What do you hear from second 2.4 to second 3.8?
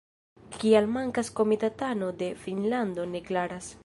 Finnlando ne klaras.